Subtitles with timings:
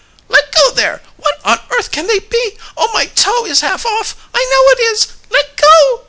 [0.29, 1.03] "Let go there!
[1.17, 2.57] What on earth can they be?
[2.75, 5.07] Oh, my toe is half off I know it is!
[5.29, 5.99] Let go!"